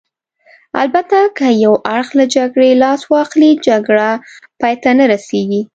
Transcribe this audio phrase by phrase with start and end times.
[0.81, 4.09] البته که یو اړخ له جګړې لاس واخلي، جګړه
[4.61, 5.61] پای ته نه رسېږي.